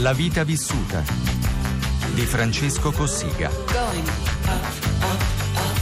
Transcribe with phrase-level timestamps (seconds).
[0.00, 1.04] La vita vissuta
[2.14, 3.50] di Francesco Cossiga.
[3.50, 4.08] Going
[4.46, 4.64] up,
[5.02, 5.20] up,
[5.56, 5.78] up.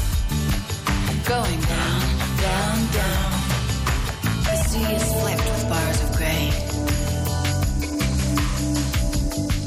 [1.25, 2.01] Going down,
[2.41, 3.33] down, down.
[4.42, 6.52] The sea is flecked with bars of gray.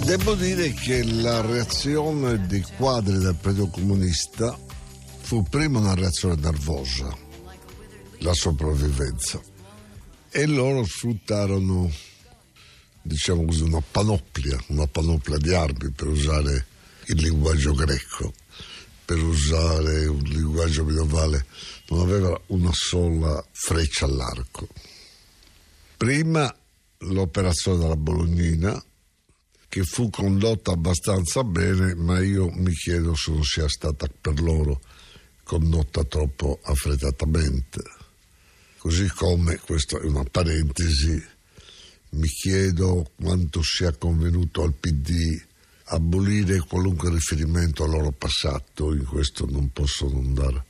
[0.03, 4.58] Devo dire che la reazione dei quadri del Partito Comunista
[5.22, 7.08] fu prima una reazione nervosa,
[8.17, 9.39] la sopravvivenza,
[10.30, 11.89] e loro sfruttarono,
[13.01, 16.65] diciamo così, una panoplia, una panoplia di armi per usare
[17.05, 18.33] il linguaggio greco,
[19.05, 21.45] per usare un linguaggio medievale,
[21.89, 24.67] non aveva una sola freccia all'arco.
[25.97, 26.53] Prima
[26.99, 28.83] l'operazione della Bolognina,
[29.67, 34.81] che fu condotta abbastanza bene, ma io mi chiedo se non sia stata per loro
[35.43, 37.81] condotta troppo affrettatamente.
[38.77, 41.21] Così come, questa è una parentesi,
[42.12, 45.42] mi chiedo quanto sia convenuto al PD
[45.86, 50.66] abolire qualunque riferimento al loro passato, in questo non posso non dare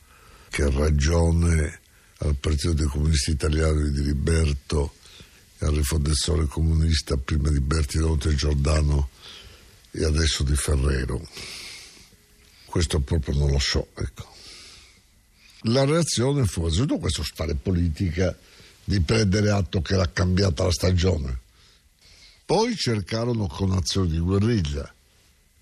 [0.48, 1.80] che ragione
[2.18, 4.94] al Partito dei Comunisti Italiani di Liberto
[5.58, 9.08] e al rifondatore comunista prima di Bertinotte Giordano
[9.90, 11.26] e adesso di Ferrero.
[12.66, 14.30] Questo proprio non lo so, ecco.
[15.66, 18.36] La reazione fu innanzitutto questo fare politica
[18.84, 21.40] di prendere atto che era cambiata la stagione.
[22.44, 24.92] Poi cercarono con azioni di guerriglia,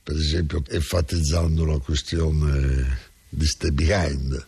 [0.03, 4.47] per esempio enfatizzando la questione di stay behind,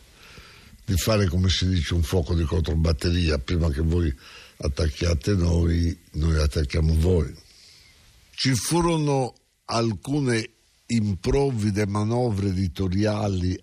[0.85, 4.13] di fare come si dice un fuoco di controbatteria, prima che voi
[4.57, 7.33] attacchiate noi, noi attacchiamo voi.
[8.35, 9.35] Ci furono
[9.67, 10.49] alcune
[10.87, 13.57] improvvide manovre editoriali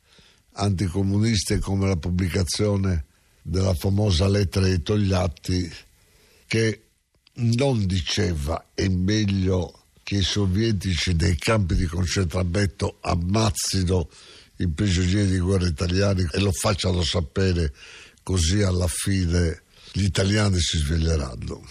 [0.53, 3.05] anticomuniste come la pubblicazione
[3.49, 5.71] della famosa lettera dei Togliatti
[6.45, 6.81] che
[7.33, 14.09] non diceva è meglio che i sovietici nei campi di concentramento ammazzino
[14.57, 17.73] i prigionieri di guerra italiani e lo facciano sapere
[18.23, 21.65] così alla fine gli italiani si sveglieranno.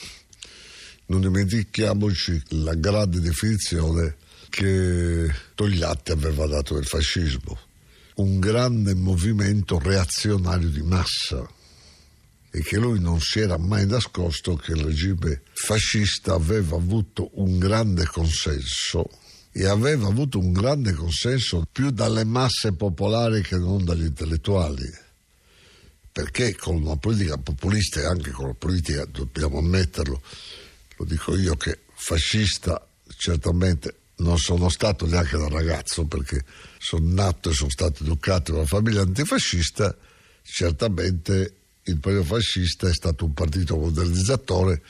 [1.07, 4.17] Non dimentichiamoci la grande definizione
[4.49, 7.59] che Togliatti aveva dato del fascismo,
[8.17, 11.47] un grande movimento reazionario di massa
[12.51, 17.59] e che lui non si era mai nascosto che il regime fascista aveva avuto un
[17.59, 19.11] grande consenso
[19.53, 24.89] e aveva avuto un grande consenso più dalle masse popolari che non dagli intellettuali.
[26.13, 30.23] Perché con una politica populista e anche con la politica, dobbiamo ammetterlo,
[30.97, 32.85] lo dico io che fascista
[33.17, 36.45] certamente non sono stato neanche da ragazzo perché
[36.79, 39.97] sono nato e sono stato educato in una famiglia antifascista,
[40.43, 41.58] certamente
[41.91, 44.83] il partito fascista è stato un partito modernizzatore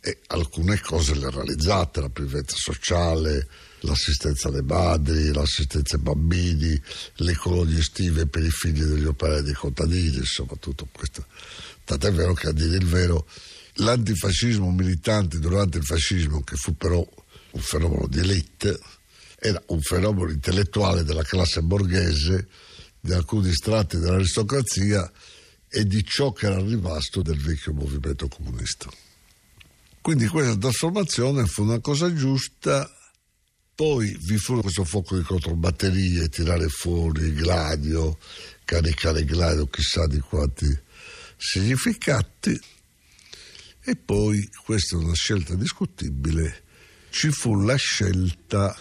[0.00, 3.48] e alcune cose le ha realizzate, la previdenza sociale,
[3.80, 6.80] l'assistenza alle madri, l'assistenza ai bambini,
[7.16, 11.26] le colonie estive per i figli degli operai dei contadini, insomma tutto questo.
[11.84, 13.26] Tant'è vero che a dire il vero
[13.74, 17.04] l'antifascismo militante durante il fascismo, che fu però
[17.50, 18.78] un fenomeno di elite,
[19.38, 22.46] era un fenomeno intellettuale della classe borghese,
[23.00, 25.10] di alcuni strati dell'aristocrazia
[25.68, 28.90] e di ciò che era rimasto del vecchio movimento comunista.
[30.00, 32.88] Quindi questa trasformazione fu una cosa giusta
[33.76, 38.16] poi vi fu questo fuoco di controbatterie, tirare fuori gladio,
[38.64, 40.66] caricare gladio, chissà di quanti
[41.36, 42.58] significati.
[43.82, 46.62] E poi, questa è una scelta discutibile,
[47.10, 48.74] ci fu la scelta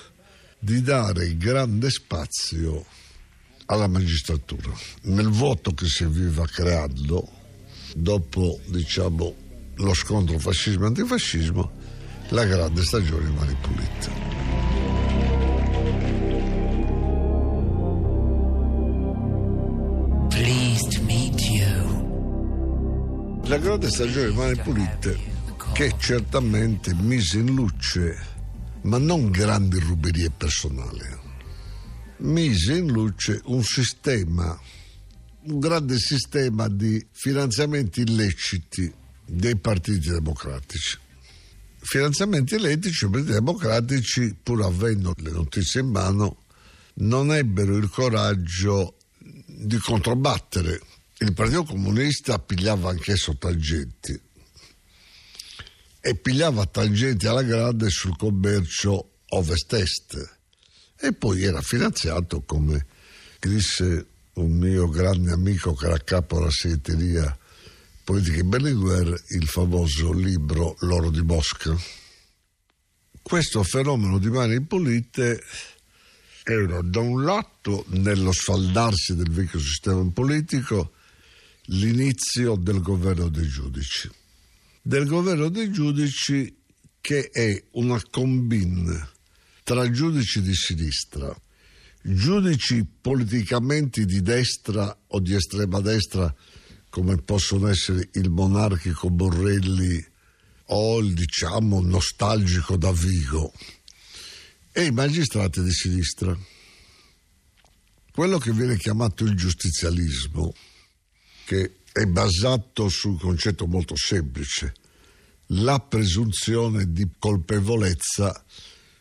[0.57, 2.85] di dare grande spazio
[3.65, 4.71] alla magistratura.
[5.03, 7.27] Nel voto che si viva creando,
[7.95, 9.33] dopo diciamo,
[9.75, 11.71] lo scontro fascismo-antifascismo,
[12.29, 14.35] la grande stagione mani pulite.
[23.47, 25.33] La grande stagione Mani Pulite
[25.73, 28.17] che certamente mise in luce,
[28.81, 31.05] ma non grandi ruberie personali,
[32.17, 34.59] mise in luce un sistema,
[35.43, 38.91] un grande sistema di finanziamenti illeciti
[39.25, 40.97] dei partiti democratici.
[41.81, 46.43] finanziamenti elettrici, i partiti democratici, pur avendo le notizie in mano,
[46.95, 50.81] non ebbero il coraggio di controbattere.
[51.19, 54.19] Il Partito Comunista pigliava anch'esso tangenti
[56.01, 60.35] e pigliava tangenti alla grande sul commercio ovest-est
[60.97, 62.85] e poi era finanziato, come
[63.39, 67.37] disse un mio grande amico che era capo della segreteria
[68.03, 71.75] politica in Berlinguer, il famoso libro L'oro di Mosca.
[73.21, 75.41] Questo fenomeno di mani pulite
[76.43, 80.91] era da un lato nello sfaldarsi del vecchio sistema politico
[81.69, 84.09] l'inizio del governo dei giudici.
[84.81, 86.55] Del governo dei giudici
[87.01, 89.13] che è una combin
[89.65, 91.35] tra giudici di sinistra,
[92.03, 96.31] giudici politicamente di destra o di estrema destra
[96.87, 100.05] come possono essere il monarchico Borrelli
[100.65, 103.51] o il diciamo nostalgico Davigo
[104.71, 106.37] e i magistrati di sinistra.
[108.11, 110.53] Quello che viene chiamato il giustizialismo,
[111.43, 114.75] che è basato su un concetto molto semplice,
[115.47, 118.45] la presunzione di colpevolezza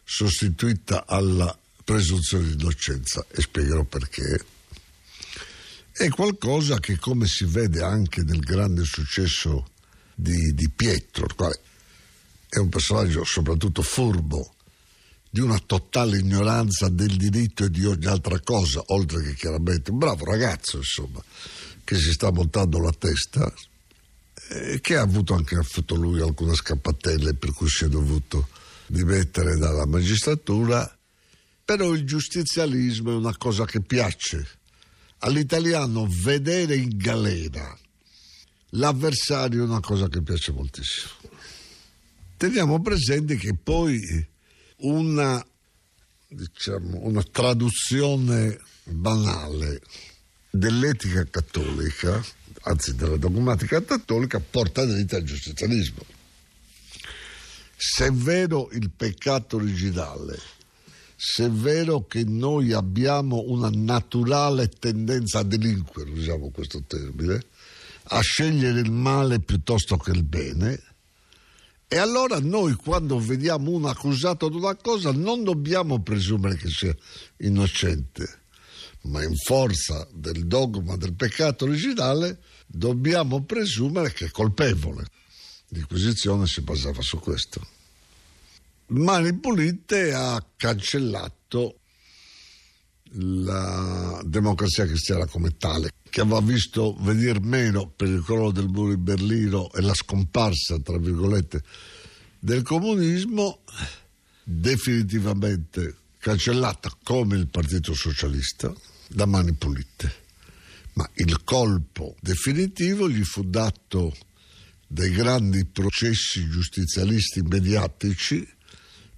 [0.05, 4.45] sostituita alla presunzione di innocenza, e spiegherò perché,
[5.93, 9.71] è qualcosa che, come si vede anche nel grande successo
[10.15, 11.61] di, di Pietro, quale
[12.49, 14.55] è un personaggio soprattutto furbo,
[15.29, 19.99] di una totale ignoranza del diritto e di ogni altra cosa, oltre che chiaramente un
[19.99, 21.23] bravo ragazzo, insomma,
[21.83, 23.53] che si sta montando la testa,
[24.49, 28.49] e che ha avuto anche affuto lui alcune scappatelle per cui si è dovuto
[28.87, 30.99] dimettere dalla magistratura,
[31.65, 34.47] però il giustizialismo è una cosa che piace.
[35.19, 37.77] All'italiano vedere in galera
[38.71, 41.13] l'avversario è una cosa che piace moltissimo.
[42.37, 44.01] Teniamo presente che poi
[44.79, 45.45] una,
[46.29, 49.81] diciamo, una traduzione banale
[50.51, 52.23] dell'etica cattolica,
[52.63, 56.05] anzi della dogmatica cattolica, porta dritta al giustizialismo.
[57.77, 60.39] Se è vero il peccato originale,
[61.17, 67.45] se è vero che noi abbiamo una naturale tendenza a delinquere, usiamo questo termine,
[68.09, 70.81] a scegliere il male piuttosto che il bene,
[71.87, 76.95] e allora noi quando vediamo uno accusato di una cosa non dobbiamo presumere che sia
[77.39, 78.41] innocente,
[79.03, 85.05] ma in forza del dogma del peccato originale dobbiamo presumere che è colpevole.
[85.69, 87.67] L'inquisizione si basava su questo.
[88.87, 91.79] Mani Pulite ha cancellato
[93.17, 98.91] la democrazia cristiana come tale, che aveva visto venire meno per il crollo del muro
[98.91, 101.63] di Berlino e la scomparsa, tra virgolette,
[102.39, 103.61] del comunismo,
[104.43, 108.73] definitivamente cancellata come il Partito Socialista
[109.09, 110.23] da Mani Pulite.
[110.95, 114.15] Ma il colpo definitivo gli fu dato
[114.95, 118.49] dai grandi processi giustizialisti mediatici,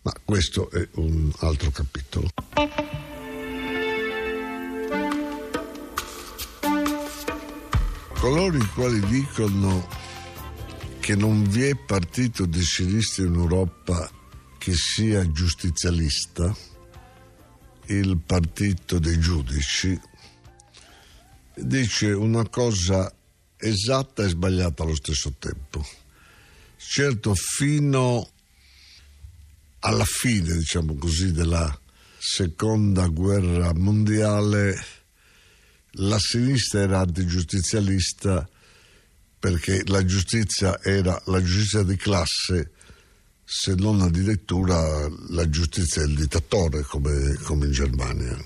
[0.00, 2.30] ma questo è un altro capitolo.
[8.18, 9.86] coloro i quali dicono
[10.98, 14.10] che non vi è partito di sinistra in Europa
[14.56, 16.56] che sia giustizialista,
[17.88, 20.00] il partito dei giudici,
[21.54, 23.12] dice una cosa
[23.58, 25.86] esatta e sbagliata allo stesso tempo.
[26.76, 28.30] Certo, fino
[29.80, 31.78] alla fine, diciamo così, della
[32.18, 34.94] seconda guerra mondiale
[35.98, 38.46] la sinistra era antigiustizialista
[39.38, 42.72] perché la giustizia era la giustizia di classe,
[43.44, 48.36] se non addirittura la giustizia del dittatore come, come in Germania.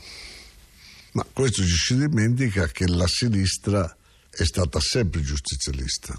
[1.12, 3.96] Ma questo ci si dimentica che la sinistra
[4.30, 6.16] è stata sempre giustizialista,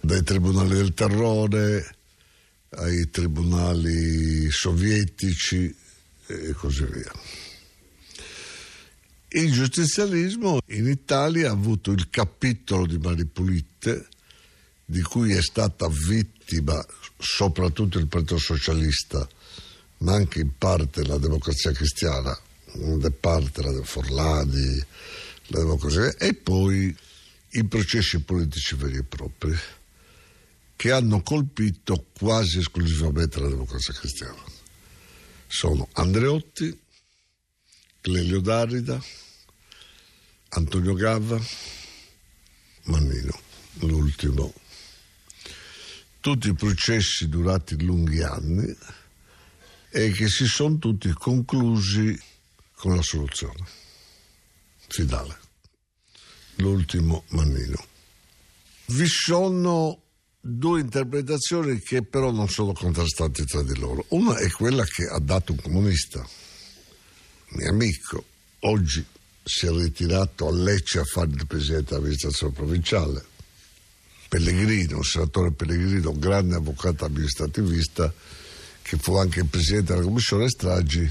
[0.00, 1.96] dai tribunali del terrore
[2.70, 5.74] ai tribunali sovietici
[6.26, 7.12] e così via.
[9.28, 14.08] Il giustizialismo in Italia ha avuto il capitolo di Mani Pulite,
[14.84, 16.84] di cui è stata vittima
[17.18, 19.28] soprattutto il Partito Socialista,
[19.98, 22.38] ma anche in parte la democrazia cristiana,
[22.74, 24.84] in parte la Forlani,
[25.48, 26.94] la democrazia, e poi
[27.50, 29.56] i processi politici veri e propri,
[30.74, 34.42] che hanno colpito quasi esclusivamente la democrazia cristiana.
[35.46, 36.78] Sono Andreotti,
[38.00, 39.02] Clelio Darida,
[40.50, 41.40] Antonio Gava,
[42.84, 43.40] Mannino,
[43.80, 44.52] l'ultimo.
[46.20, 48.76] tutti processi durati lunghi anni
[49.90, 52.20] e che si sono tutti conclusi
[52.74, 53.85] con la soluzione
[54.88, 55.38] finale,
[56.56, 57.84] l'ultimo Mannino.
[58.86, 60.02] Vi sono
[60.40, 64.04] due interpretazioni che però non sono contrastanti tra di loro.
[64.08, 66.26] Una è quella che ha dato un comunista,
[67.48, 68.24] mio amico,
[68.60, 69.04] oggi
[69.42, 73.24] si è ritirato a Lecce a fare il presidente dell'amministrazione provinciale.
[74.28, 78.12] Pellegrino, senatore Pellegrino, un grande avvocato amministrativista,
[78.82, 81.10] che fu anche presidente della commissione stragi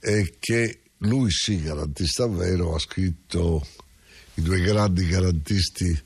[0.00, 3.66] e che lui sì, garantista vero, ha scritto
[4.34, 6.02] i due grandi garantisti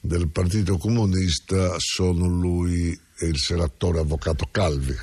[0.00, 4.96] del Partito Comunista sono lui e il senatore avvocato Calvi,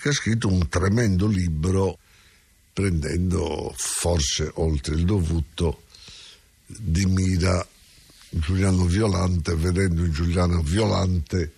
[0.00, 1.98] che ha scritto un tremendo libro
[2.72, 5.82] prendendo forse oltre il dovuto
[6.66, 7.64] di mira
[8.30, 11.52] Giuliano Violante, vedendo in Giuliano Violante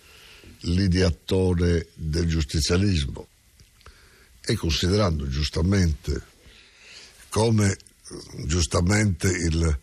[0.61, 3.29] l'ideatore del giustizialismo
[4.47, 6.23] e considerando giustamente
[7.29, 7.77] come
[8.45, 9.79] giustamente il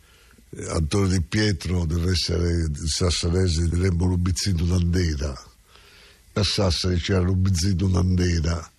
[0.68, 5.50] Antonio Di Pietro deve essere il sassanese diremmo Lubizzino Nandera
[6.34, 8.72] a Sassari c'era Lubizzino Nandera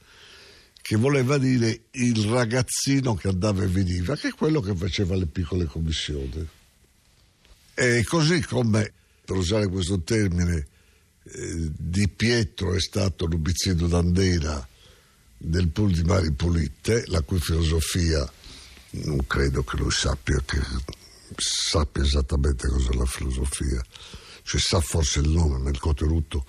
[0.80, 5.26] che voleva dire il ragazzino che andava e veniva che è quello che faceva le
[5.26, 6.48] piccole commissioni.
[7.74, 8.92] E così come
[9.24, 10.66] per usare questo termine
[11.22, 14.66] eh, Di Pietro è stato Lubizzino Nandera
[15.44, 18.30] del pool di Mari Pulite la cui filosofia
[18.90, 20.60] non credo che lui sappia che
[21.36, 23.82] sappia esattamente cos'è la filosofia,
[24.42, 26.46] cioè sa forse il nome, ma il contenuto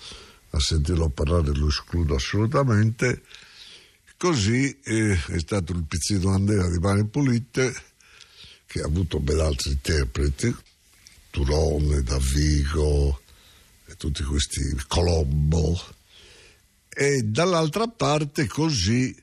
[0.51, 3.23] a sentirlo parlare lo escludo assolutamente.
[4.17, 7.73] Così eh, è stato il pizzino Andrea di Mani Pulite,
[8.65, 10.55] che ha avuto ben altri interpreti,
[11.29, 13.21] Turone, Davigo,
[13.85, 15.79] e tutti questi, Colombo,
[16.95, 19.15] e dall'altra parte così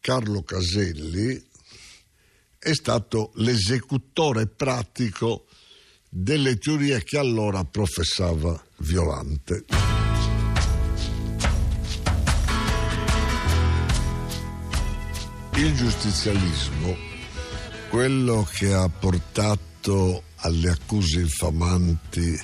[0.00, 1.40] Carlo Caselli,
[2.58, 5.46] è stato l'esecutore pratico
[6.08, 9.64] delle teorie che allora professava Violante.
[15.54, 16.96] Il giustizialismo,
[17.90, 22.40] quello che ha portato alle accuse infamanti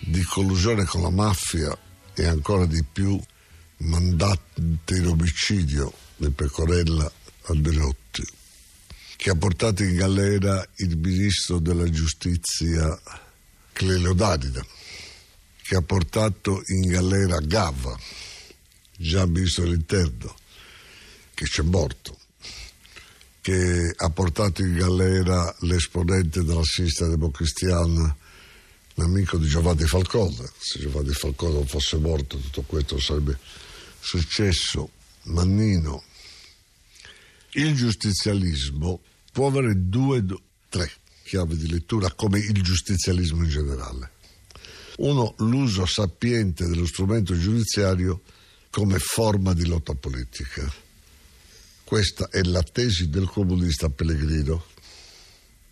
[0.00, 1.78] di collusione con la mafia
[2.14, 3.20] e ancora di più
[3.78, 5.06] mandante in
[6.16, 7.10] di Pecorella
[7.46, 8.24] Andreotti,
[9.16, 13.00] che ha portato in galera il ministro della giustizia
[13.72, 14.64] Clelio Dadida,
[15.62, 17.98] che ha portato in galera Gava,
[18.96, 20.36] già ministro dell'interno,
[21.34, 22.18] che c'è morto,
[23.40, 28.16] che ha portato in galera l'esponente della sinistra democristiana,
[28.94, 30.50] l'amico di Giovanni Falcone.
[30.58, 33.38] Se Giovanni Falcone non fosse morto tutto questo sarebbe
[34.00, 34.90] successo.
[35.24, 36.02] Mannino.
[37.52, 40.24] Il giustizialismo può avere due,
[40.68, 40.90] tre
[41.22, 44.10] chiavi di lettura come il giustizialismo in generale.
[44.98, 48.22] Uno, l'uso sapiente dello strumento giudiziario
[48.70, 50.70] come forma di lotta politica.
[51.84, 54.64] Questa è la tesi del comunista Pellegrino.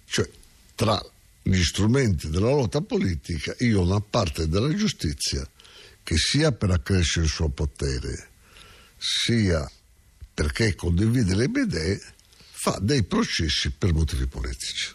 [0.06, 0.28] Cioè,
[0.74, 1.02] tra
[1.42, 5.48] gli strumenti della lotta politica, io una parte della giustizia
[6.02, 8.30] che sia per accrescere il suo potere,
[8.96, 9.70] sia
[10.34, 12.00] perché condivide le mie idee,
[12.50, 14.94] fa dei processi per motivi politici.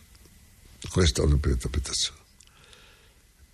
[0.90, 2.20] Questa è una prima interpretazione.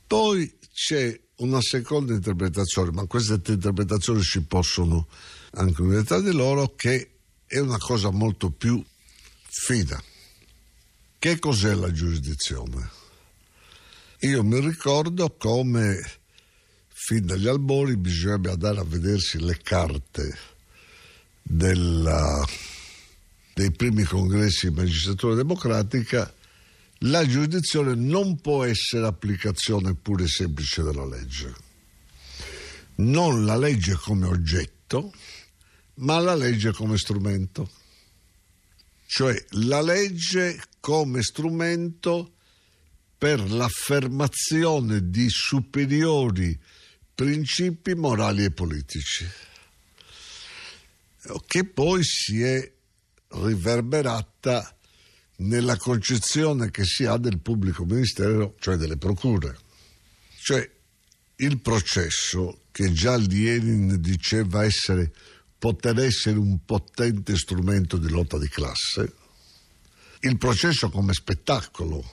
[0.08, 5.08] Poi c'è una seconda interpretazione, ma queste interpretazioni si possono
[5.52, 7.12] anche unire tra di loro, che
[7.46, 8.84] è una cosa molto più
[9.48, 10.02] fida.
[11.22, 12.90] Che cos'è la giurisdizione?
[14.22, 16.02] Io mi ricordo come
[16.88, 20.36] fin dagli albori bisogna andare a vedersi le carte
[21.44, 22.44] della
[23.54, 26.34] dei primi congressi di magistratura democratica,
[27.02, 31.54] la giurisdizione non può essere applicazione pure semplice della legge.
[32.96, 35.14] Non la legge come oggetto,
[35.98, 37.70] ma la legge come strumento.
[39.06, 42.34] Cioè la legge come strumento
[43.18, 46.60] per l'affermazione di superiori
[47.14, 49.26] principi morali e politici,
[51.46, 52.72] che poi si è
[53.28, 54.76] riverberata
[55.38, 59.56] nella concezione che si ha del pubblico ministero, cioè delle procure.
[60.42, 60.68] Cioè
[61.36, 65.14] il processo che già Lenin diceva essere,
[65.60, 69.14] poter essere un potente strumento di lotta di classe,
[70.22, 72.04] il processo come spettacolo,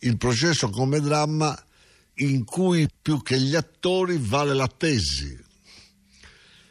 [0.00, 1.56] il processo come dramma
[2.16, 5.38] in cui più che gli attori vale la tesi.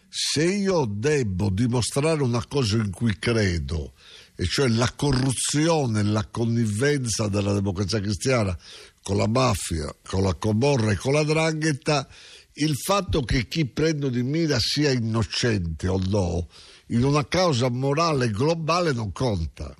[0.08, 3.94] Se io devo dimostrare una cosa in cui credo,
[4.36, 8.58] e cioè la corruzione, la connivenza della democrazia cristiana
[9.02, 12.08] con la mafia, con la comorra e con la drangheta,
[12.54, 16.48] il fatto che chi prendo di mira sia innocente o no,
[16.88, 19.74] in una causa morale globale non conta.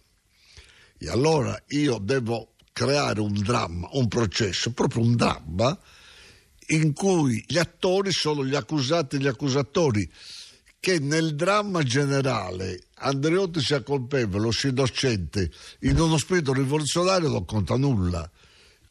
[1.04, 5.76] E allora io devo creare un dramma, un processo, proprio un dramma,
[6.68, 10.08] in cui gli attori sono gli accusati e gli accusatori,
[10.80, 17.46] che nel dramma generale Andreotti sia colpevole o sia innocente in uno spirito rivoluzionario non
[17.46, 18.30] conta nulla,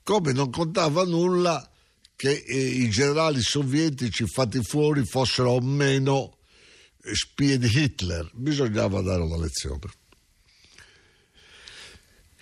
[0.03, 1.71] come non contava nulla
[2.17, 6.39] che eh, i generali sovietici fatti fuori fossero o meno
[7.13, 10.00] spie di Hitler, bisognava dare una lezione.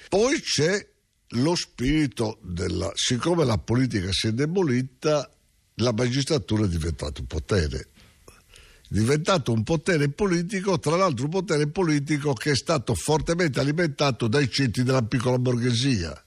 [0.09, 0.87] Poi c'è
[1.33, 2.91] lo spirito della...
[2.95, 5.31] siccome la politica si è debolita,
[5.75, 7.89] la magistratura è diventata un potere.
[8.27, 14.29] È diventato un potere politico, tra l'altro un potere politico che è stato fortemente alimentato
[14.29, 16.25] dai ceti della piccola borghesia.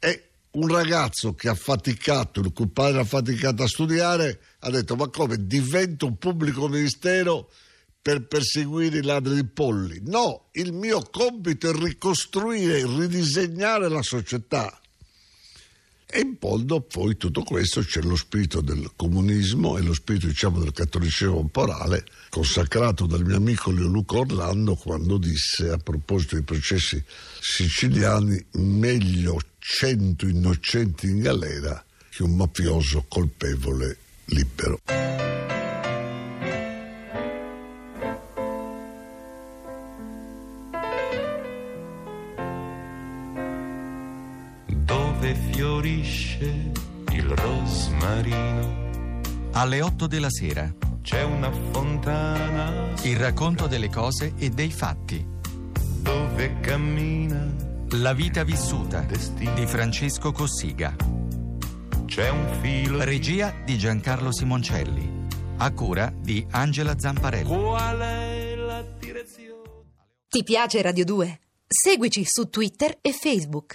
[0.00, 4.96] E un ragazzo che ha faticato, il cui padre ha faticato a studiare, ha detto
[4.96, 7.50] ma come divento un pubblico ministero
[8.04, 9.98] per perseguire i ladri di polli?
[10.04, 14.78] No, il mio compito è ricostruire, ridisegnare la società.
[16.04, 20.58] E in fondo poi tutto questo c'è lo spirito del comunismo e lo spirito diciamo
[20.60, 26.44] del cattolicesimo temporale consacrato dal mio amico Leo Luca Orlando quando disse a proposito dei
[26.44, 27.02] processi
[27.40, 33.96] siciliani meglio cento innocenti in galera che un mafioso colpevole
[34.26, 35.13] libero.
[45.84, 46.72] Fiorisce
[47.10, 48.90] il rosmarino.
[49.52, 50.74] Alle 8 della sera.
[51.02, 55.32] C'è una fontana Il racconto delle cose e dei fatti.
[56.00, 57.52] dove cammina.
[57.90, 60.96] La vita vissuta di Francesco Cossiga.
[62.06, 63.04] C'è un filo.
[63.04, 65.26] Regia di Giancarlo Simoncelli.
[65.58, 67.46] A cura di Angela Zamparelli.
[67.46, 69.60] Qual è la direzione?
[70.28, 71.40] Ti piace Radio 2?
[71.66, 73.72] Seguici su Twitter e Facebook.